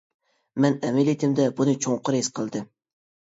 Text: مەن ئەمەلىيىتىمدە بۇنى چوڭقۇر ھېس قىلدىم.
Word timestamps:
مەن 0.63 0.77
ئەمەلىيىتىمدە 0.87 1.45
بۇنى 1.59 1.75
چوڭقۇر 1.87 2.17
ھېس 2.19 2.31
قىلدىم. 2.39 2.65